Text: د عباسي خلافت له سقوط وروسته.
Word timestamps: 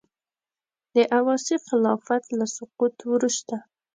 د 0.93 0.95
عباسي 1.17 1.55
خلافت 1.67 2.23
له 2.39 2.45
سقوط 2.55 2.95
وروسته. 3.11 3.55